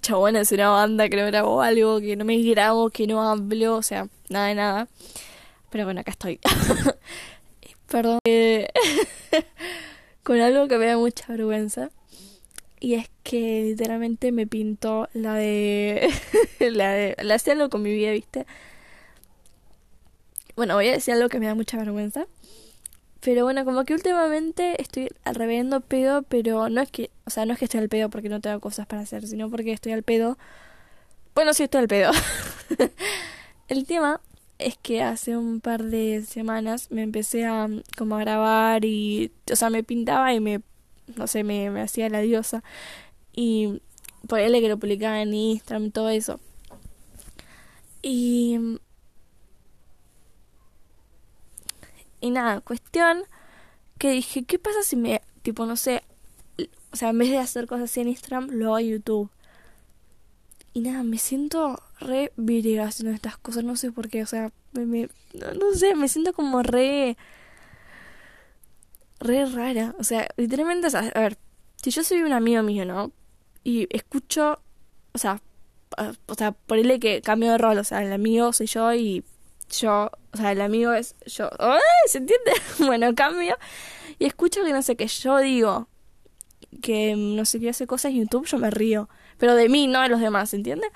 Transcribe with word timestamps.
chabones 0.00 0.50
en 0.52 0.60
una 0.60 0.70
banda 0.70 1.08
que 1.08 1.16
no 1.16 1.26
grabo 1.26 1.62
algo, 1.62 2.00
que 2.00 2.16
no 2.16 2.24
me 2.24 2.38
grabo, 2.42 2.90
que 2.90 3.06
no 3.06 3.22
hablo, 3.22 3.76
o 3.76 3.82
sea, 3.82 4.08
nada 4.28 4.48
de 4.48 4.54
nada. 4.54 4.88
Pero 5.70 5.84
bueno, 5.84 6.00
acá 6.00 6.10
estoy. 6.12 6.40
Perdón. 7.88 8.18
Eh, 8.24 8.68
con 10.22 10.40
algo 10.40 10.68
que 10.68 10.78
me 10.78 10.86
da 10.86 10.96
mucha 10.96 11.26
vergüenza. 11.28 11.90
Y 12.80 12.94
es 12.94 13.10
que 13.22 13.64
literalmente 13.64 14.30
me 14.32 14.46
pintó 14.46 15.08
la 15.12 15.34
de. 15.34 16.12
la 16.60 16.92
de. 16.92 17.16
La 17.22 17.34
hacía 17.34 17.54
algo 17.54 17.70
con 17.70 17.82
mi 17.82 17.92
vida, 17.92 18.12
¿viste? 18.12 18.46
Bueno, 20.56 20.74
voy 20.74 20.88
a 20.88 20.92
decir 20.92 21.14
algo 21.14 21.28
que 21.28 21.40
me 21.40 21.46
da 21.46 21.54
mucha 21.54 21.76
vergüenza. 21.78 22.26
Pero 23.20 23.44
bueno, 23.44 23.64
como 23.64 23.84
que 23.84 23.94
últimamente 23.94 24.80
estoy 24.80 25.08
reviendo 25.24 25.80
pedo, 25.80 26.22
pero 26.22 26.68
no 26.68 26.80
es 26.80 26.90
que, 26.90 27.10
o 27.26 27.30
sea, 27.30 27.46
no 27.46 27.52
es 27.52 27.58
que 27.58 27.64
esté 27.64 27.78
al 27.78 27.88
pedo 27.88 28.10
porque 28.10 28.28
no 28.28 28.40
tengo 28.40 28.60
cosas 28.60 28.86
para 28.86 29.02
hacer, 29.02 29.26
sino 29.26 29.50
porque 29.50 29.72
estoy 29.72 29.92
al 29.92 30.04
pedo. 30.04 30.38
Bueno, 31.34 31.52
sí 31.54 31.64
estoy 31.64 31.80
al 31.80 31.88
pedo. 31.88 32.12
El 33.68 33.86
tema 33.86 34.20
es 34.58 34.76
que 34.78 35.02
hace 35.02 35.36
un 35.36 35.60
par 35.60 35.84
de 35.84 36.24
semanas 36.26 36.90
me 36.90 37.02
empecé 37.02 37.44
a 37.44 37.68
como 37.96 38.16
a 38.16 38.20
grabar 38.20 38.84
y, 38.84 39.32
o 39.50 39.56
sea, 39.56 39.70
me 39.70 39.84
pintaba 39.84 40.32
y 40.34 40.40
me, 40.40 40.62
no 41.16 41.26
sé, 41.26 41.44
me, 41.44 41.70
me 41.70 41.82
hacía 41.82 42.08
la 42.08 42.20
diosa. 42.20 42.62
Y 43.34 43.80
por 44.26 44.40
él 44.40 44.52
que 44.60 44.68
lo 44.68 44.78
publicaba 44.78 45.20
en 45.22 45.34
Instagram 45.34 45.90
todo 45.90 46.08
eso. 46.08 46.40
Y 48.02 48.78
Y 52.20 52.30
nada, 52.30 52.60
cuestión 52.60 53.22
que 53.98 54.10
dije, 54.10 54.44
¿qué 54.44 54.58
pasa 54.58 54.82
si 54.82 54.96
me, 54.96 55.22
tipo, 55.42 55.66
no 55.66 55.76
sé, 55.76 56.02
o 56.92 56.96
sea, 56.96 57.10
en 57.10 57.18
vez 57.18 57.30
de 57.30 57.38
hacer 57.38 57.66
cosas 57.66 57.90
así 57.90 58.00
en 58.00 58.08
Instagram, 58.08 58.48
lo 58.50 58.66
hago 58.66 58.78
en 58.78 58.88
YouTube? 58.88 59.30
Y 60.72 60.80
nada, 60.80 61.02
me 61.02 61.18
siento 61.18 61.82
re 62.00 62.32
virga 62.36 62.86
haciendo 62.86 63.14
estas 63.14 63.36
cosas, 63.36 63.64
no 63.64 63.76
sé 63.76 63.90
por 63.90 64.08
qué, 64.08 64.22
o 64.22 64.26
sea, 64.26 64.52
me, 64.72 65.08
no, 65.34 65.74
sé, 65.74 65.94
me 65.94 66.08
siento 66.08 66.32
como 66.32 66.62
re, 66.62 67.16
re 69.20 69.46
rara, 69.46 69.94
o 69.98 70.04
sea, 70.04 70.28
literalmente, 70.36 70.88
a 70.96 71.20
ver, 71.20 71.38
si 71.82 71.90
yo 71.90 72.04
soy 72.04 72.22
un 72.22 72.32
amigo 72.32 72.62
mío, 72.62 72.84
¿no? 72.84 73.12
Y 73.64 73.88
escucho, 73.94 74.60
o 75.12 75.18
sea, 75.18 75.40
o 76.26 76.34
sea, 76.34 76.52
ponele 76.52 77.00
que 77.00 77.22
cambio 77.22 77.52
de 77.52 77.58
rol, 77.58 77.78
o 77.78 77.84
sea, 77.84 78.02
el 78.02 78.12
amigo 78.12 78.52
soy 78.52 78.66
yo 78.66 78.92
y 78.94 79.24
yo, 79.70 80.10
o 80.32 80.36
sea, 80.36 80.52
el 80.52 80.60
amigo 80.60 80.92
es 80.92 81.14
yo. 81.26 81.50
¿Se 82.06 82.18
entiende? 82.18 82.52
bueno, 82.78 83.14
cambio. 83.14 83.56
Y 84.18 84.26
escucho 84.26 84.64
que 84.64 84.72
no 84.72 84.82
sé 84.82 84.96
qué 84.96 85.06
yo 85.06 85.38
digo. 85.38 85.88
Que 86.82 87.14
no 87.16 87.44
sé 87.44 87.60
qué 87.60 87.70
hace 87.70 87.86
cosas 87.86 88.12
en 88.12 88.18
YouTube, 88.18 88.46
yo 88.46 88.58
me 88.58 88.70
río. 88.70 89.08
Pero 89.38 89.54
de 89.54 89.68
mí, 89.68 89.86
no 89.86 90.02
de 90.02 90.08
los 90.08 90.20
demás, 90.20 90.50
¿se 90.50 90.56
entiende? 90.56 90.88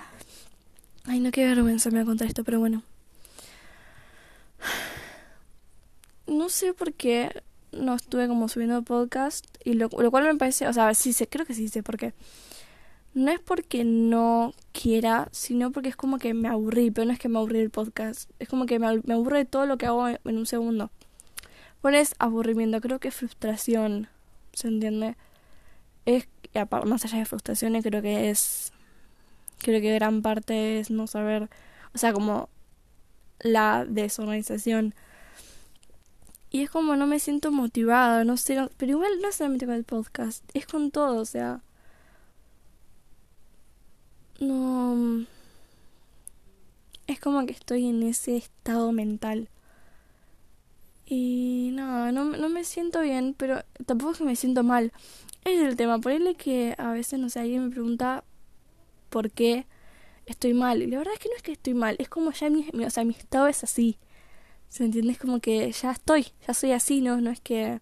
Ay, 1.05 1.21
no, 1.21 1.31
qué 1.31 1.47
vergüenza 1.47 1.91
me 1.91 1.97
va 1.97 2.03
a 2.03 2.07
contar 2.07 2.29
esto, 2.29 2.45
pero 2.45 2.59
bueno. 2.59 2.83
No 6.29 6.49
sé 6.49 6.73
por 6.73 6.95
qué 6.95 7.43
no 7.73 7.95
estuve 7.95 8.29
como 8.29 8.49
subiendo 8.49 8.81
podcast. 8.83 9.45
Y 9.65 9.75
lo, 9.75 9.89
lo 9.89 10.11
cual 10.11 10.25
me 10.25 10.35
parece, 10.37 10.69
o 10.69 10.73
sea, 10.73 10.95
sí 10.95 11.13
sé, 11.13 11.27
creo 11.27 11.45
que 11.45 11.53
sí 11.53 11.69
sé 11.69 11.83
por 11.83 11.99
qué 11.99 12.15
no 13.15 13.31
es 13.31 13.41
porque 13.41 13.85
no 13.85 14.55
quiera, 14.73 15.29
sino 15.33 15.71
porque 15.71 15.91
es 15.91 15.97
como 15.97 16.19
que 16.19 16.35
me 16.35 16.49
aburrí, 16.49 16.91
pero 16.91 17.07
no 17.07 17.13
es 17.13 17.19
que 17.19 17.29
me 17.29 17.39
aburrí 17.39 17.61
el 17.61 17.71
podcast, 17.71 18.31
es 18.39 18.49
como 18.49 18.67
que 18.67 18.79
me, 18.79 18.87
aburre 19.13 19.45
todo 19.45 19.67
lo 19.67 19.77
que 19.77 19.87
hago 19.87 20.09
en 20.09 20.19
un 20.25 20.47
segundo. 20.47 20.91
Bueno, 21.83 21.99
es 21.99 22.15
aburrimiento, 22.19 22.81
creo 22.81 23.01
que 23.01 23.09
es 23.09 23.15
frustración, 23.15 24.09
¿se 24.53 24.69
entiende? 24.69 25.17
Es, 26.07 26.29
más 26.87 27.05
allá 27.05 27.19
de 27.19 27.25
frustraciones, 27.25 27.85
creo 27.85 28.03
que 28.03 28.31
es, 28.31 28.73
creo 29.59 29.81
que 29.81 29.95
gran 29.95 30.23
parte 30.23 30.79
es 30.79 30.91
no 30.91 31.07
saber, 31.07 31.51
o 31.95 31.99
sea, 31.99 32.13
como 32.13 32.49
la 33.41 33.85
desorganización. 33.85 34.95
Y 36.51 36.63
es 36.63 36.71
como 36.71 36.97
no 36.97 37.07
me 37.07 37.19
siento 37.19 37.51
motivada, 37.51 38.25
no 38.25 38.37
sé, 38.37 38.69
pero 38.77 38.93
igual 38.93 39.11
no 39.23 39.33
solamente 39.33 39.67
con 39.67 39.75
el 39.75 39.85
podcast, 39.85 40.45
es 40.55 40.67
con 40.67 40.91
todo, 40.91 41.21
o 41.21 41.25
sea 41.25 41.63
no... 44.41 45.27
Es 47.07 47.21
como 47.21 47.45
que 47.47 47.53
estoy 47.53 47.89
en 47.89 48.03
ese 48.03 48.37
estado 48.37 48.93
mental. 48.93 49.49
Y 51.07 51.71
no, 51.75 52.11
no, 52.13 52.25
no 52.25 52.49
me 52.49 52.65
siento 52.65 53.01
bien, 53.01 53.35
pero 53.37 53.63
tampoco 53.87 54.13
es 54.13 54.19
que 54.19 54.25
me 54.25 54.37
siento 54.37 54.63
mal. 54.63 54.93
Es 55.45 55.61
el 55.61 55.77
tema, 55.77 55.99
ponerle 55.99 56.37
que 56.37 56.75
a 56.79 56.93
veces, 56.93 57.19
no 57.19 57.29
sé, 57.29 57.41
alguien 57.41 57.65
me 57.65 57.71
pregunta 57.71 58.25
por 59.11 59.31
qué 59.31 59.67
estoy 60.27 60.55
mal. 60.55 60.83
Y 60.83 60.87
la 60.87 60.99
verdad 60.99 61.15
es 61.15 61.21
que 61.21 61.29
no 61.29 61.37
es 61.37 61.43
que 61.43 61.53
estoy 61.53 61.75
mal, 61.75 61.97
es 61.99 62.09
como 62.09 62.33
ya 62.33 62.51
mi, 62.51 62.67
o 62.85 62.91
sea, 62.91 63.05
mi 63.05 63.15
estado 63.15 63.47
es 63.49 63.65
así. 63.65 63.99
¿Se 64.69 64.85
entiende? 64.85 65.13
Es 65.13 65.19
como 65.19 65.41
que 65.41 65.71
ya 65.73 65.91
estoy, 65.93 66.29
ya 66.47 66.55
soy 66.55 66.73
así, 66.73 67.01
¿no? 67.03 67.21
No 67.21 67.31
es 67.31 67.41
que 67.41 67.81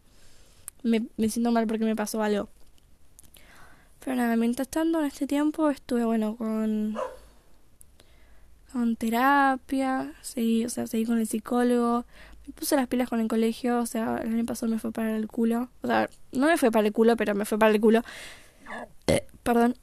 me, 0.82 1.06
me 1.16 1.28
siento 1.28 1.52
mal 1.52 1.66
porque 1.66 1.84
me 1.84 1.96
pasó 1.96 2.22
algo. 2.22 2.48
Pero 4.02 4.16
nada, 4.16 4.36
mientras 4.36 4.68
tanto 4.68 5.00
en 5.00 5.06
este 5.06 5.26
tiempo 5.26 5.70
estuve, 5.70 6.04
bueno, 6.04 6.36
con 6.36 6.96
con 8.72 8.96
terapia, 8.96 10.12
seguí, 10.22 10.64
o 10.64 10.68
sea, 10.68 10.86
seguí 10.86 11.04
con 11.04 11.18
el 11.18 11.26
psicólogo, 11.26 12.04
me 12.46 12.52
puse 12.52 12.76
las 12.76 12.86
pilas 12.86 13.08
con 13.08 13.20
el 13.20 13.28
colegio, 13.28 13.80
o 13.80 13.86
sea, 13.86 14.18
el 14.18 14.32
año 14.32 14.44
pasado 14.44 14.70
me 14.70 14.78
fue 14.78 14.92
para 14.92 15.16
el 15.16 15.26
culo, 15.26 15.70
o 15.82 15.86
sea, 15.86 16.08
no 16.32 16.46
me 16.46 16.56
fue 16.56 16.70
para 16.70 16.86
el 16.86 16.92
culo, 16.92 17.16
pero 17.16 17.34
me 17.34 17.44
fue 17.44 17.58
para 17.58 17.72
el 17.72 17.80
culo. 17.80 18.02
Eh, 19.06 19.26
perdón. 19.42 19.76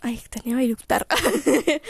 Ay, 0.00 0.20
tenía 0.30 0.56
que 0.56 0.64
eructar. 0.64 1.06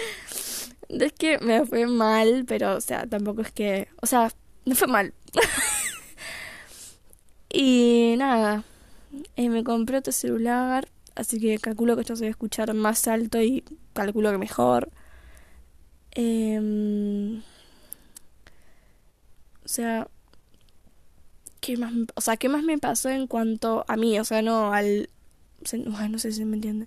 es 0.88 1.12
que 1.14 1.38
me 1.38 1.64
fue 1.66 1.86
mal, 1.86 2.44
pero, 2.46 2.76
o 2.76 2.80
sea, 2.80 3.06
tampoco 3.06 3.42
es 3.42 3.52
que, 3.52 3.88
o 4.02 4.06
sea, 4.06 4.30
me 4.64 4.74
fue 4.74 4.88
mal. 4.88 5.14
y 7.48 8.14
nada, 8.18 8.64
eh, 9.36 9.48
me 9.48 9.64
compré 9.64 9.98
otro 9.98 10.12
celular 10.12 10.88
Así 11.14 11.40
que 11.40 11.58
calculo 11.58 11.94
que 11.94 12.02
esto 12.02 12.16
se 12.16 12.24
va 12.24 12.28
a 12.28 12.30
escuchar 12.30 12.72
más 12.74 13.06
alto 13.08 13.40
y 13.40 13.64
calculo 13.92 14.30
que 14.30 14.38
mejor. 14.38 14.90
Em, 16.12 17.42
o 19.64 19.68
sea, 19.68 20.08
¿qué 21.60 21.76
más, 21.76 21.92
o 22.14 22.20
sea, 22.20 22.36
¿qué 22.36 22.48
más 22.48 22.62
me 22.64 22.78
pasó 22.78 23.08
en 23.08 23.26
cuanto 23.26 23.84
a 23.88 23.96
mí? 23.96 24.18
O 24.18 24.24
sea, 24.24 24.42
no 24.42 24.72
al... 24.72 25.08
No 26.10 26.18
sé 26.18 26.32
si 26.32 26.44
me 26.44 26.56
entiende. 26.56 26.86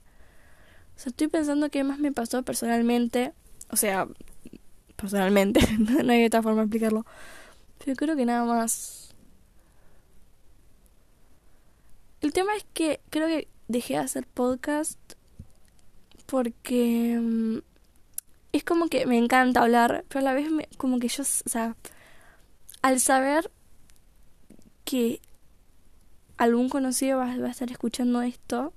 O 0.96 1.00
sea, 1.00 1.10
estoy 1.12 1.28
pensando 1.28 1.70
qué 1.70 1.84
más 1.84 2.00
me 2.00 2.12
pasó 2.12 2.44
personalmente. 2.44 3.34
O 3.72 3.78
sea, 3.78 4.08
personalmente. 4.96 5.62
no 5.80 6.12
hay 6.12 6.26
otra 6.26 6.44
forma 6.44 6.62
de 6.62 6.66
explicarlo. 6.66 7.06
Pero 7.84 7.96
creo 7.96 8.16
que 8.16 8.26
nada 8.26 8.44
más. 8.46 9.16
El 12.22 12.34
tema 12.34 12.56
es 12.56 12.66
que 12.74 13.02
creo 13.10 13.28
que 13.28 13.48
dejé 13.68 13.94
de 13.96 14.00
hacer 14.00 14.28
podcast 14.28 15.00
porque 16.26 17.20
mm, 17.22 17.58
es 18.52 18.64
como 18.64 18.88
que 18.88 19.06
me 19.06 19.18
encanta 19.18 19.62
hablar, 19.62 20.06
pero 20.08 20.22
a 20.22 20.24
la 20.24 20.34
vez 20.34 20.52
me, 20.52 20.68
como 20.78 21.00
que 21.00 21.08
yo, 21.08 21.24
o 21.24 21.50
sea, 21.50 21.76
al 22.82 23.00
saber 23.00 23.52
que 24.84 25.20
algún 26.38 26.70
conocido 26.70 27.18
va, 27.20 27.32
a 27.32 27.50
estar 27.50 27.72
escuchando 27.72 28.22
esto, 28.22 28.74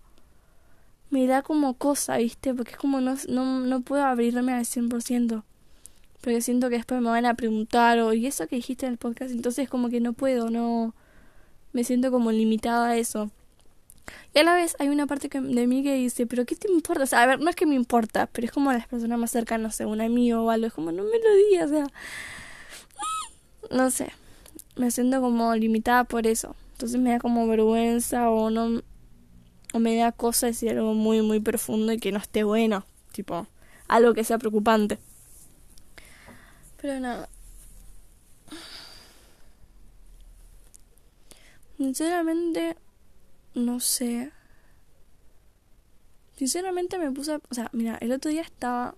me 1.11 1.27
da 1.27 1.43
como 1.43 1.75
cosa, 1.75 2.17
¿viste? 2.19 2.55
Porque 2.55 2.73
es 2.73 2.77
como 2.77 3.01
no, 3.01 3.17
no, 3.29 3.61
no 3.61 3.81
puedo 3.81 4.05
abrirme 4.05 4.53
al 4.53 4.65
100%. 4.65 5.43
Porque 6.21 6.41
siento 6.43 6.69
que 6.69 6.77
después 6.77 7.01
me 7.01 7.11
van 7.11 7.27
a 7.27 7.35
preguntar, 7.35 7.99
o 8.01 8.13
y 8.13 8.27
eso 8.27 8.47
que 8.49 8.57
dijiste 8.57 8.87
en 8.87 8.93
el 8.93 8.99
podcast, 8.99 9.31
entonces 9.31 9.69
como 9.69 9.89
que 9.89 10.01
no 10.01 10.13
puedo, 10.13 10.51
no. 10.51 10.95
Me 11.73 11.85
siento 11.85 12.11
como 12.11 12.33
limitada 12.33 12.89
a 12.89 12.97
eso. 12.97 13.31
Y 14.35 14.39
a 14.39 14.43
la 14.45 14.55
vez 14.55 14.77
hay 14.79 14.89
una 14.89 15.07
parte 15.07 15.29
de 15.29 15.67
mí 15.67 15.83
que 15.83 15.95
dice, 15.95 16.27
pero 16.27 16.45
¿qué 16.45 16.55
te 16.57 16.71
importa? 16.71 17.05
O 17.05 17.07
sea, 17.07 17.23
a 17.23 17.27
ver, 17.27 17.41
no 17.41 17.51
es 17.51 17.57
que 17.57 17.67
me 17.67 17.75
importa, 17.75 18.29
pero 18.33 18.47
es 18.47 18.53
como 18.53 18.73
las 18.73 18.87
personas 18.87 19.19
más 19.19 19.31
cercanas, 19.31 19.77
sé, 19.77 19.87
un 19.87 20.01
amigo 20.01 20.43
o 20.43 20.51
algo, 20.51 20.67
es 20.67 20.73
como, 20.73 20.93
no 20.93 21.03
me 21.05 21.19
lo 21.19 21.35
digas, 21.49 21.71
o 21.71 21.75
sea, 21.75 21.87
no 23.71 23.91
sé, 23.91 24.13
me 24.77 24.91
siento 24.91 25.21
como 25.21 25.55
limitada 25.55 26.05
por 26.05 26.27
eso. 26.27 26.55
Entonces 26.73 27.01
me 27.01 27.11
da 27.11 27.19
como 27.19 27.47
vergüenza 27.49 28.31
o 28.31 28.51
no, 28.51 28.83
o 29.73 29.79
me 29.79 29.97
da 29.97 30.13
cosa 30.13 30.47
decir 30.47 30.71
algo 30.71 30.95
muy, 30.95 31.23
muy 31.23 31.41
profundo 31.41 31.93
y 31.93 31.99
que 31.99 32.13
no 32.13 32.19
esté 32.19 32.45
bueno, 32.45 32.87
tipo, 33.13 33.47
algo 33.89 34.15
que 34.15 34.25
sea 34.25 34.39
preocupante. 34.39 34.99
Pero 36.81 37.01
nada. 37.01 37.29
Sinceramente, 41.77 42.77
no 43.59 43.81
sé. 43.81 44.33
Sinceramente 46.37 46.99
me 46.99 47.11
puse, 47.11 47.35
o 47.35 47.55
sea, 47.55 47.69
mira, 47.73 47.99
el 48.01 48.13
otro 48.13 48.31
día 48.31 48.43
estaba 48.43 48.95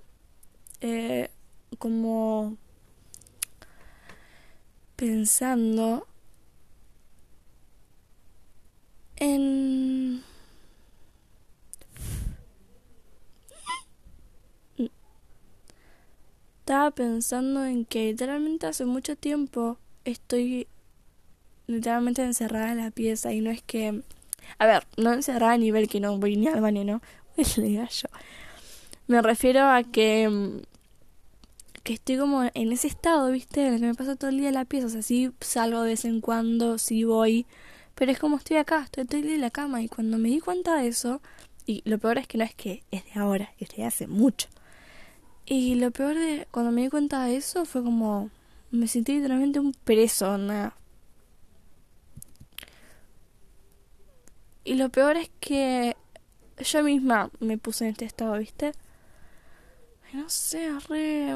eh, 0.80 1.30
como 1.78 2.56
pensando 4.96 6.06
en 9.16 10.22
estaba 16.60 16.90
pensando 16.92 17.64
en 17.64 17.84
que 17.84 18.12
literalmente 18.12 18.66
hace 18.66 18.84
mucho 18.84 19.16
tiempo 19.16 19.76
estoy 20.04 20.68
literalmente 21.66 22.22
encerrada 22.22 22.70
en 22.70 22.78
la 22.78 22.90
pieza 22.90 23.32
y 23.32 23.40
no 23.40 23.50
es 23.50 23.62
que... 23.62 24.02
A 24.58 24.66
ver, 24.66 24.86
no 24.96 25.12
encerrada 25.12 25.52
a 25.54 25.58
nivel 25.58 25.88
que 25.88 26.00
no 26.00 26.16
voy 26.18 26.36
ni 26.36 26.48
al 26.48 26.60
baño, 26.60 26.84
¿no? 26.84 27.02
le 27.56 27.72
yo. 27.72 28.08
Me 29.06 29.22
refiero 29.22 29.68
a 29.68 29.82
que... 29.82 30.28
Mm, 30.28 30.62
que 31.82 31.94
estoy 31.94 32.18
como 32.18 32.44
en 32.52 32.72
ese 32.72 32.88
estado, 32.88 33.30
¿viste? 33.30 33.66
En 33.66 33.74
el 33.74 33.80
que 33.80 33.86
me 33.86 33.94
paso 33.94 34.16
todo 34.16 34.28
el 34.30 34.36
día 34.36 34.48
en 34.48 34.54
la 34.54 34.66
pieza. 34.66 34.86
O 34.86 34.90
sea, 34.90 35.02
sí 35.02 35.30
salgo 35.40 35.80
de 35.82 35.90
vez 35.92 36.04
en 36.04 36.20
cuando, 36.20 36.76
sí 36.78 37.04
voy. 37.04 37.46
Pero 37.94 38.12
es 38.12 38.18
como 38.18 38.36
estoy 38.36 38.58
acá, 38.58 38.82
estoy 38.84 39.06
todo 39.06 39.18
el 39.18 39.26
día 39.26 39.34
en 39.36 39.40
la 39.40 39.50
cama. 39.50 39.82
Y 39.82 39.88
cuando 39.88 40.18
me 40.18 40.28
di 40.28 40.40
cuenta 40.40 40.76
de 40.76 40.88
eso... 40.88 41.20
Y 41.66 41.82
lo 41.84 41.98
peor 41.98 42.18
es 42.18 42.26
que 42.26 42.36
no 42.36 42.42
es 42.42 42.54
que 42.54 42.82
es 42.90 43.04
de 43.04 43.20
ahora, 43.20 43.52
es 43.58 43.68
de 43.76 43.84
hace 43.84 44.08
mucho. 44.08 44.48
Y 45.46 45.76
lo 45.76 45.90
peor 45.90 46.16
de 46.16 46.48
cuando 46.50 46.72
me 46.72 46.82
di 46.82 46.88
cuenta 46.88 47.24
de 47.24 47.36
eso 47.36 47.64
fue 47.64 47.84
como 47.84 48.30
me 48.70 48.86
sentí 48.86 49.14
literalmente 49.14 49.60
un 49.60 49.72
preso, 49.72 50.38
nada. 50.38 50.74
Y 54.70 54.76
lo 54.76 54.88
peor 54.88 55.16
es 55.16 55.32
que 55.40 55.96
yo 56.60 56.84
misma 56.84 57.28
me 57.40 57.58
puse 57.58 57.86
en 57.86 57.90
este 57.90 58.04
estado, 58.04 58.38
¿viste? 58.38 58.70
no 60.12 60.28
sé, 60.28 60.70
re... 60.88 61.32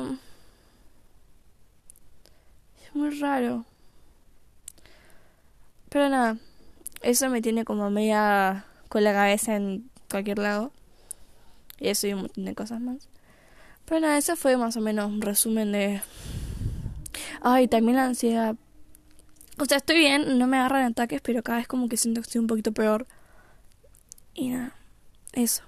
Es 2.81 2.95
muy 2.95 3.11
raro. 3.19 3.65
Pero 5.89 6.09
nada, 6.09 6.37
eso 7.03 7.29
me 7.29 7.43
tiene 7.43 7.65
como 7.65 7.91
media 7.91 8.67
con 8.89 9.03
la 9.03 9.13
cabeza 9.13 9.57
en 9.57 9.91
cualquier 10.09 10.39
lado. 10.39 10.71
Y 11.81 11.89
eso 11.89 12.07
y 12.07 12.13
un 12.13 12.21
montón 12.21 12.45
de 12.45 12.55
cosas 12.55 12.81
más. 12.81 13.09
Pero 13.85 13.99
nada, 13.99 14.17
eso 14.17 14.37
fue 14.37 14.57
más 14.57 14.77
o 14.77 14.81
menos 14.81 15.11
un 15.11 15.21
resumen 15.21 15.73
de... 15.73 16.03
Ay, 17.41 17.67
también 17.67 17.97
la 17.97 18.05
ansiedad. 18.05 18.55
O 19.59 19.65
sea, 19.65 19.79
estoy 19.79 19.99
bien, 19.99 20.39
no 20.39 20.47
me 20.47 20.57
agarran 20.57 20.85
ataques, 20.85 21.21
pero 21.21 21.43
cada 21.43 21.59
vez 21.59 21.67
como 21.67 21.89
que 21.89 21.97
siento 21.97 22.21
que 22.21 22.27
estoy 22.27 22.41
un 22.41 22.47
poquito 22.47 22.71
peor. 22.71 23.09
Y 24.35 24.49
nada, 24.51 24.75
eso. 25.33 25.63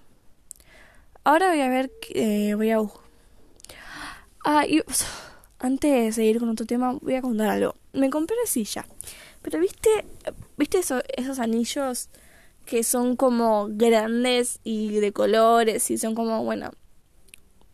Ahora 1.25 1.49
voy 1.49 1.61
a 1.61 1.69
ver, 1.69 1.91
eh, 2.11 2.55
voy 2.55 2.71
a... 2.71 2.79
Ah, 4.45 4.67
y 4.67 4.83
antes 5.59 5.91
de 5.91 6.13
seguir 6.13 6.39
con 6.39 6.49
otro 6.49 6.67
tema, 6.67 6.99
voy 7.01 7.15
a 7.15 7.23
contar 7.23 7.49
algo. 7.49 7.75
Me 7.93 8.11
compré 8.11 8.37
la 8.43 8.49
silla. 8.49 8.87
Pero 9.43 9.61
viste, 9.61 10.05
viste 10.57 10.79
esos 10.79 11.39
anillos 11.39 12.09
que 12.67 12.83
son 12.83 13.17
como 13.17 13.69
grandes 13.71 14.61
y 14.65 14.99
de 14.99 15.13
colores 15.13 15.91
y 15.91 15.99
son 15.99 16.15
como, 16.15 16.45
bueno, 16.45 16.73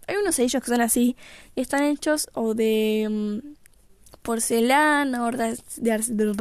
hay 0.07 0.17
unos 0.17 0.35
sellos 0.35 0.63
que 0.63 0.71
son 0.71 0.81
así 0.81 1.17
y 1.55 1.63
están 1.63 1.83
hechos 1.85 2.29
o 2.35 2.55
de 2.55 3.09
mm, 3.11 3.55
porcelana 4.23 5.25
o 5.25 5.31
de, 5.31 5.59
de, 5.79 6.35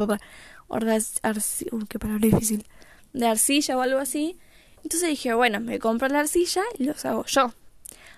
qué 1.89 1.99
palabra 1.99 2.27
difícil, 2.27 2.65
de 3.13 3.27
arcilla 3.27 3.77
o 3.77 3.81
algo 3.81 3.99
así. 3.99 4.37
Entonces 4.83 5.09
dije, 5.09 5.33
bueno, 5.33 5.59
me 5.59 5.79
compro 5.79 6.07
la 6.07 6.21
arcilla 6.21 6.63
y 6.77 6.85
los 6.85 7.05
hago 7.05 7.25
yo. 7.25 7.53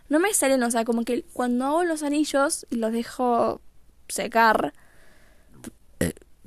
No 0.09 0.19
me 0.19 0.33
salen, 0.33 0.61
o 0.63 0.71
sea, 0.71 0.85
como 0.85 1.03
que 1.03 1.23
cuando 1.33 1.65
hago 1.65 1.83
los 1.83 2.03
anillos 2.03 2.65
y 2.69 2.75
los 2.75 2.91
dejo 2.91 3.61
secar, 4.07 4.73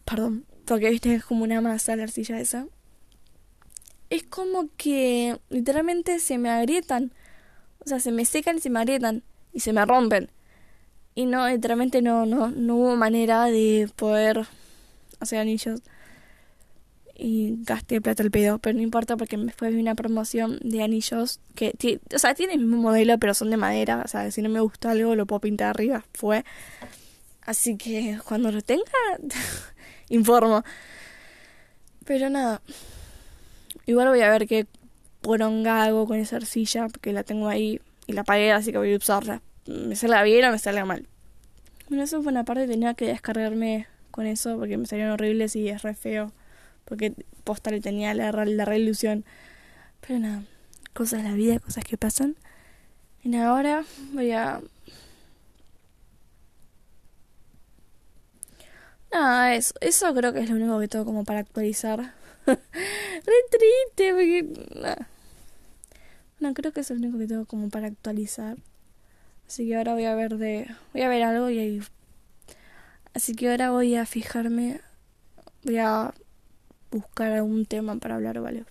perdón, 0.04 0.46
porque 0.64 0.90
viste 0.90 1.14
es 1.14 1.24
como 1.24 1.44
una 1.44 1.60
masa 1.60 1.96
la 1.96 2.04
arcilla 2.04 2.38
esa, 2.38 2.66
es 4.10 4.22
como 4.24 4.68
que 4.76 5.38
literalmente 5.48 6.18
se 6.20 6.38
me 6.38 6.50
agrietan. 6.50 7.12
O 7.84 7.88
sea, 7.88 8.00
se 8.00 8.12
me 8.12 8.24
secan 8.24 8.56
y 8.56 8.60
se 8.60 8.70
me 8.70 8.80
agrietan 8.80 9.22
y 9.52 9.60
se 9.60 9.72
me 9.72 9.84
rompen. 9.84 10.30
Y 11.14 11.26
no, 11.26 11.48
literalmente 11.48 12.02
no, 12.02 12.26
no, 12.26 12.48
no 12.48 12.76
hubo 12.76 12.96
manera 12.96 13.44
de 13.44 13.88
poder 13.96 14.46
hacer 15.18 15.38
anillos. 15.38 15.80
Y 17.18 17.56
gasté 17.64 18.00
plata 18.02 18.22
al 18.22 18.30
pedo, 18.30 18.58
pero 18.58 18.76
no 18.76 18.82
importa 18.82 19.16
porque 19.16 19.38
me 19.38 19.50
fue 19.50 19.70
una 19.70 19.94
promoción 19.94 20.58
de 20.62 20.82
anillos 20.82 21.40
que, 21.54 21.98
o 22.14 22.18
sea, 22.18 22.34
tiene 22.34 22.52
el 22.52 22.60
mismo 22.60 22.76
modelo, 22.76 23.18
pero 23.18 23.32
son 23.32 23.50
de 23.50 23.56
madera. 23.56 24.02
O 24.04 24.08
sea, 24.08 24.30
si 24.30 24.42
no 24.42 24.50
me 24.50 24.60
gusta 24.60 24.90
algo, 24.90 25.14
lo 25.14 25.24
puedo 25.24 25.40
pintar 25.40 25.68
arriba. 25.68 26.04
Fue. 26.12 26.44
Así 27.42 27.76
que 27.76 28.18
cuando 28.26 28.52
lo 28.52 28.60
tenga, 28.60 28.82
informo. 30.10 30.62
Pero 32.04 32.28
nada. 32.28 32.60
Igual 33.86 34.08
voy 34.08 34.20
a 34.20 34.30
ver 34.30 34.46
qué 34.46 34.66
poronga 35.22 35.84
hago 35.84 36.06
con 36.06 36.18
esa 36.18 36.36
arcilla, 36.36 36.88
porque 36.88 37.12
la 37.12 37.22
tengo 37.22 37.48
ahí 37.48 37.80
y 38.06 38.12
la 38.12 38.24
pagué, 38.24 38.52
así 38.52 38.72
que 38.72 38.78
voy 38.78 38.92
a 38.92 38.96
usarla. 38.96 39.42
Me 39.66 39.96
salga 39.96 40.22
bien 40.22 40.44
o 40.44 40.52
me 40.52 40.58
salga 40.58 40.84
mal. 40.84 41.06
Bueno, 41.88 42.04
eso 42.04 42.22
fue 42.22 42.30
una 42.30 42.44
parte, 42.44 42.66
tenía 42.66 42.94
que 42.94 43.06
descargarme 43.06 43.86
con 44.10 44.26
eso, 44.26 44.58
porque 44.58 44.76
me 44.76 44.86
salieron 44.86 45.12
horribles 45.12 45.56
y 45.56 45.68
es 45.68 45.82
re 45.82 45.94
feo. 45.94 46.32
Porque 46.86 47.12
posta 47.44 47.70
le 47.70 47.80
tenía 47.80 48.14
la, 48.14 48.32
la 48.32 48.64
re 48.64 48.78
ilusión. 48.78 49.24
Pero 50.00 50.18
nada, 50.20 50.42
cosas 50.94 51.22
de 51.22 51.28
la 51.28 51.34
vida, 51.34 51.58
cosas 51.58 51.84
que 51.84 51.96
pasan. 51.98 52.36
Y 53.22 53.34
ahora 53.36 53.84
voy 54.12 54.32
a 54.32 54.60
Nada, 59.12 59.54
eso, 59.54 59.74
eso 59.80 60.14
creo 60.14 60.32
que 60.32 60.40
es 60.40 60.50
lo 60.50 60.56
único 60.56 60.78
que 60.78 60.88
tengo 60.88 61.04
como 61.04 61.24
para 61.24 61.40
actualizar. 61.40 62.12
Re 62.46 63.34
triste, 63.50 64.12
porque. 64.12 64.46
No, 66.40 66.52
creo 66.54 66.72
que 66.72 66.80
es 66.80 66.90
lo 66.90 66.96
único 66.96 67.18
que 67.18 67.26
tengo 67.26 67.46
como 67.46 67.70
para 67.70 67.86
actualizar. 67.86 68.58
Así 69.46 69.66
que 69.66 69.76
ahora 69.76 69.94
voy 69.94 70.04
a 70.04 70.14
ver 70.14 70.36
de. 70.36 70.68
Voy 70.92 71.02
a 71.02 71.08
ver 71.08 71.22
algo 71.22 71.50
y 71.50 71.58
ahí. 71.58 71.82
Así 73.14 73.34
que 73.34 73.50
ahora 73.50 73.70
voy 73.70 73.96
a 73.96 74.06
fijarme. 74.06 74.80
Voy 75.64 75.78
a 75.78 76.12
buscar 76.96 77.32
algún 77.32 77.66
tema 77.66 77.96
para 77.96 78.16
hablar, 78.16 78.40
¿vale? 78.40 78.64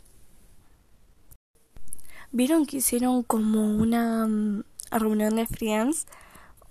¿Vieron 2.31 2.65
que 2.65 2.77
hicieron 2.77 3.23
como 3.23 3.75
una 3.77 4.27
mm, 4.27 4.63
reunión 4.91 5.35
de 5.35 5.47
friends? 5.47 6.07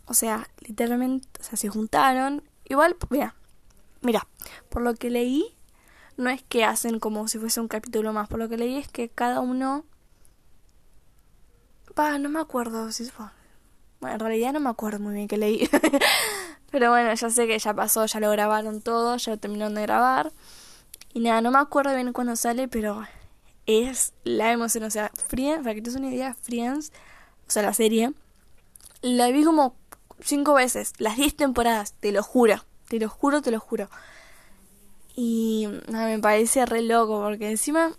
O 0.07 0.15
sea, 0.15 0.49
literalmente, 0.61 1.27
o 1.41 1.45
sea, 1.45 1.57
se 1.57 1.69
juntaron. 1.69 2.43
Igual, 2.65 2.97
mira, 3.11 3.35
mira, 4.03 4.27
por 4.69 4.83
lo 4.83 4.95
que 4.95 5.11
leí, 5.11 5.55
no 6.17 6.31
es 6.31 6.43
que 6.43 6.65
hacen 6.65 7.01
como 7.01 7.29
si 7.29 7.39
fuese 7.39 7.61
un 7.61 7.69
capítulo 7.69 8.13
más. 8.13 8.29
Por 8.29 8.39
lo 8.39 8.49
que 8.49 8.59
leí 8.59 8.77
es 8.77 8.89
que 8.89 9.09
cada 9.09 9.41
uno 9.41 9.85
Pa, 11.95 12.19
no 12.19 12.29
me 12.29 12.41
acuerdo 12.41 12.91
si 12.91 13.05
fue. 13.09 13.27
Bueno, 14.01 14.15
en 14.15 14.21
realidad 14.21 14.53
no 14.53 14.61
me 14.61 14.69
acuerdo 14.69 14.99
muy 14.99 15.15
bien 15.15 15.29
que 15.29 15.37
leí. 15.37 15.69
Pero 16.73 16.91
bueno, 16.91 17.15
ya 17.15 17.31
sé 17.31 17.47
que 17.47 17.57
ya 17.59 17.73
pasó, 17.73 18.05
ya 18.07 18.19
lo 18.19 18.31
grabaron 18.31 18.83
todo, 18.83 19.17
ya 19.17 19.33
lo 19.33 19.39
terminaron 19.39 19.75
de 19.77 19.83
grabar. 19.83 20.33
Y 21.15 21.21
nada, 21.21 21.41
no 21.41 21.53
me 21.53 21.59
acuerdo 21.59 21.95
bien 21.95 22.13
cuándo 22.13 22.35
sale, 22.35 22.69
pero 22.69 23.05
es 23.67 24.13
la 24.25 24.53
emoción. 24.53 24.85
O 24.85 24.91
sea, 24.91 25.11
Friends, 25.29 25.63
para 25.63 25.75
que 25.75 25.81
te 25.81 25.91
des 25.91 25.99
una 25.99 26.13
idea, 26.13 26.35
Friends, 26.35 26.93
o 27.47 27.51
sea, 27.51 27.63
la 27.63 27.73
serie, 27.73 28.13
la 29.01 29.29
vi 29.29 29.45
como 29.45 29.77
cinco 30.21 30.55
veces, 30.55 30.93
las 30.99 31.17
diez 31.17 31.37
temporadas, 31.37 31.95
te 32.01 32.11
lo 32.11 32.23
juro, 32.23 32.65
te 32.89 32.99
lo 32.99 33.09
juro, 33.09 33.43
te 33.43 33.53
lo 33.53 33.61
juro. 33.61 33.89
Y 35.15 35.69
nada, 35.89 36.07
me 36.07 36.19
parece 36.19 36.67
re 36.67 36.83
loco, 36.83 37.21
porque 37.23 37.49
encima 37.49 37.93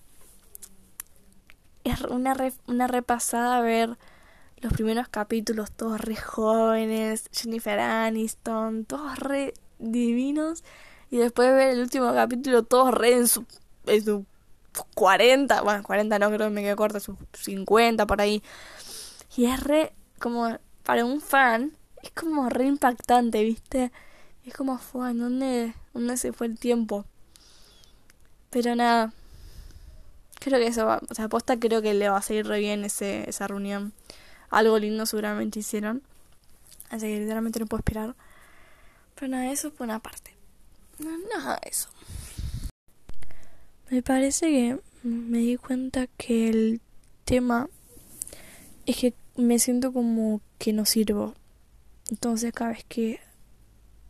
es 1.85 2.01
una, 2.01 2.35
una 2.67 2.87
repasada 2.87 3.61
ver 3.61 3.97
los 4.57 4.73
primeros 4.73 5.07
capítulos, 5.07 5.71
todos 5.71 6.01
re 6.01 6.17
jóvenes, 6.17 7.29
Jennifer 7.31 7.79
Aniston, 7.79 8.83
todos 8.83 9.17
re 9.19 9.53
divinos. 9.79 10.65
Y 11.15 11.17
después 11.17 11.49
ver 11.53 11.69
el 11.69 11.79
último 11.79 12.13
capítulo, 12.13 12.63
todos 12.63 12.93
re 12.93 13.13
en 13.13 13.29
su, 13.29 13.45
en 13.85 14.03
su 14.03 14.25
40, 14.95 15.61
bueno, 15.61 15.81
40 15.81 16.19
no 16.19 16.27
creo 16.27 16.39
que 16.39 16.49
me 16.49 16.61
quede 16.61 16.75
corto, 16.75 16.99
sus 16.99 17.15
50 17.31 18.05
por 18.05 18.19
ahí. 18.19 18.43
Y 19.37 19.45
es 19.45 19.63
re, 19.63 19.93
como, 20.19 20.59
para 20.83 21.05
un 21.05 21.21
fan, 21.21 21.71
es 22.03 22.11
como 22.11 22.49
re 22.49 22.65
impactante, 22.65 23.45
¿viste? 23.45 23.93
Es 24.43 24.53
como, 24.55 24.77
fue, 24.77 25.13
¿dónde, 25.13 25.73
¿dónde 25.93 26.17
se 26.17 26.33
fue 26.33 26.47
el 26.47 26.59
tiempo? 26.59 27.05
Pero 28.49 28.75
nada, 28.75 29.13
Creo 30.41 30.59
que 30.59 30.67
eso 30.67 30.85
va, 30.85 30.99
o 31.09 31.15
sea, 31.15 31.25
aposta 31.25 31.57
creo 31.57 31.81
que 31.81 31.93
le 31.93 32.09
va 32.09 32.17
a 32.17 32.21
seguir 32.21 32.45
re 32.45 32.59
bien 32.59 32.83
ese, 32.83 33.29
esa 33.29 33.47
reunión. 33.47 33.93
Algo 34.49 34.77
lindo 34.79 35.05
seguramente 35.05 35.59
hicieron. 35.59 36.03
Así 36.89 37.05
que 37.05 37.21
literalmente 37.21 37.61
no 37.61 37.67
puedo 37.67 37.79
esperar. 37.79 38.15
Pero 39.15 39.29
nada, 39.29 39.49
eso 39.49 39.71
por 39.71 39.85
una 39.85 39.99
parte. 39.99 40.34
No, 40.99 41.09
nada 41.35 41.59
de 41.63 41.69
eso. 41.69 41.89
Me 43.89 44.01
parece 44.01 44.47
que 44.47 44.79
me 45.03 45.39
di 45.39 45.57
cuenta 45.57 46.07
que 46.17 46.49
el 46.49 46.81
tema 47.23 47.69
es 48.85 48.97
que 48.97 49.13
me 49.35 49.59
siento 49.59 49.93
como 49.93 50.41
que 50.57 50.73
no 50.73 50.85
sirvo. 50.85 51.33
Entonces 52.09 52.53
cada 52.53 52.71
vez 52.71 52.85
que 52.87 53.19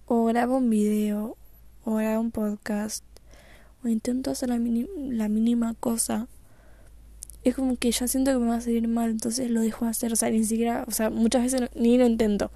o 0.06 0.26
grabo 0.26 0.58
un 0.58 0.70
video 0.70 1.38
o 1.84 1.96
grabo 1.96 2.22
un 2.22 2.32
podcast 2.32 3.04
intento 3.90 4.32
hacer 4.32 4.50
la, 4.50 4.58
la 4.58 5.30
mínima 5.30 5.74
cosa, 5.76 6.28
es 7.44 7.56
como 7.56 7.78
que 7.78 7.92
ya 7.92 8.08
siento 8.08 8.32
que 8.32 8.38
me 8.38 8.48
va 8.48 8.58
a 8.58 8.62
salir 8.62 8.88
mal, 8.88 9.12
entonces 9.12 9.50
lo 9.50 9.62
dejo 9.62 9.86
hacer, 9.86 10.12
o 10.14 10.16
sea, 10.16 10.30
ni 10.30 10.44
siquiera, 10.44 10.84
o 10.88 10.92
sea, 10.92 11.10
muchas 11.10 11.44
veces 11.44 11.70
ni 11.76 11.98
lo 11.98 12.06
intento. 12.06 12.52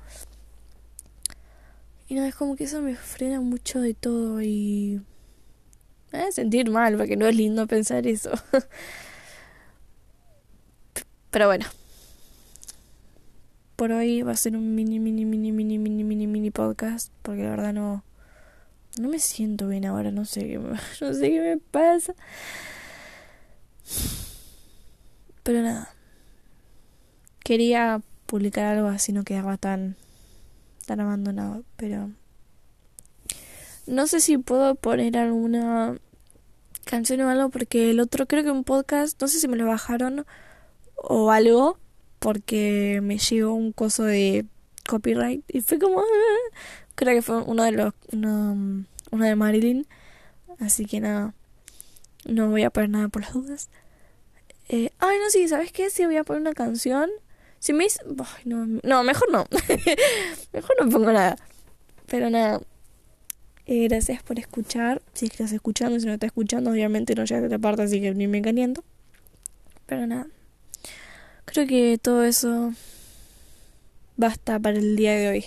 Y 2.10 2.16
no, 2.16 2.25
es 2.25 2.34
como 2.34 2.56
que 2.56 2.63
eso 2.63 2.82
me 2.82 2.96
frena 2.96 3.39
mucho 3.39 3.80
de 3.80 3.94
todo 3.94 4.42
y... 4.42 5.00
Me 6.12 6.22
hace 6.22 6.32
sentir 6.32 6.72
mal, 6.72 6.98
porque 6.98 7.16
no 7.16 7.28
es 7.28 7.36
lindo 7.36 7.68
pensar 7.68 8.08
eso. 8.08 8.32
Pero 11.30 11.46
bueno. 11.46 11.68
Por 13.75 13.92
hoy 13.92 14.24
va 14.24 14.32
a 14.32 14.36
ser 14.36 14.58
un 14.58 14.74
mini, 14.74 15.00
mini, 15.00 15.24
mini, 15.24 15.51
mini, 15.51 15.78
mini, 15.78 16.04
mini, 16.04 16.25
mini 16.25 16.50
podcast. 16.50 17.13
Porque 17.22 17.44
la 17.44 17.51
verdad 17.51 17.74
no... 17.74 18.04
No 18.98 19.08
me 19.08 19.20
siento 19.20 19.68
bien 19.68 19.86
ahora, 19.86 20.10
no 20.10 20.25
sé 20.25 20.48
qué 20.48 20.58
no 21.01 21.13
sé 21.13 21.30
qué 21.30 21.42
me 21.42 21.58
pasa. 21.58 22.16
Pero 25.44 25.62
nada. 25.62 25.94
Quería 27.44 28.01
publicar 28.25 28.66
algo 28.66 28.88
así 28.88 29.12
no 29.12 29.24
quedaba 29.24 29.58
tan 29.58 29.96
tan 30.89 31.01
abandonado, 31.01 31.63
pero 31.75 32.10
no 33.86 34.08
sé 34.08 34.19
si 34.19 34.39
puedo 34.39 34.74
poner 34.74 35.17
alguna 35.17 36.00
canción 36.84 37.22
o 37.22 37.29
algo 37.29 37.50
porque 37.50 37.91
el 37.91 38.00
otro 38.00 38.25
creo 38.25 38.43
que 38.43 38.50
un 38.50 38.63
podcast, 38.63 39.22
no 39.22 39.27
sé 39.27 39.39
si 39.39 39.48
me 39.48 39.55
lo 39.55 39.67
bajaron 39.67 40.25
o 40.96 41.29
algo 41.29 41.77
porque 42.17 43.01
me 43.03 43.19
llegó 43.19 43.53
un 43.53 43.72
coso 43.72 44.03
de 44.03 44.48
copyright 44.88 45.43
y 45.48 45.62
fue 45.62 45.77
como 45.77 46.01
creo 46.96 47.13
que 47.13 47.22
fue 47.22 47.43
uno 47.43 47.62
de 47.62 47.72
los 47.74 47.93
uno, 48.12 48.84
uno 49.12 49.25
de 49.25 49.36
Marilyn 49.36 49.86
así 50.58 50.88
que 50.88 51.01
nada 51.01 51.36
no 52.25 52.50
voy 52.50 52.63
a 52.63 52.72
poner 52.72 52.89
nada 52.89 53.10
por 53.10 53.22
las 53.22 53.34
dudas. 53.34 53.69
Eh, 54.69 54.89
ay 54.98 55.17
no 55.19 55.29
sí 55.29 55.48
sabes 55.48 55.72
qué 55.72 55.91
sí 55.91 56.03
voy 56.08 56.17
a 56.17 56.24
poner 56.24 56.41
una 56.41 56.53
canción 56.53 57.12
si 57.60 57.74
me 57.74 57.84
dice... 57.84 58.00
no, 58.46 58.66
no, 58.66 59.04
mejor 59.04 59.32
no. 59.32 59.46
mejor 60.54 60.75
no 60.82 60.89
pongo 60.89 61.12
nada. 61.12 61.38
Pero 62.08 62.30
nada. 62.30 62.62
Eh, 63.66 63.88
gracias 63.88 64.24
por 64.24 64.39
escuchar. 64.39 65.01
Si 65.13 65.25
es 65.25 65.32
estás 65.32 65.51
escuchando, 65.51 66.00
si 66.00 66.06
no 66.06 66.13
estás 66.13 66.30
escuchando, 66.30 66.72
obviamente 66.72 67.13
no 67.16 67.25
llega 67.25 67.42
a 67.42 67.44
esta 67.44 67.60
parte, 67.60 67.84
así 67.84 68.01
que 68.01 68.13
ni 68.16 68.28
me 68.28 68.42
caliento. 68.42 68.84
Pero 69.86 70.08
nada. 70.08 70.28
Creo 71.46 71.68
que 71.68 72.00
todo 72.01 72.24
eso 72.24 72.74
basta 74.18 74.60
para 74.60 74.78
el 74.78 74.96
día 74.96 75.13
de 75.13 75.30
hoy. 75.30 75.46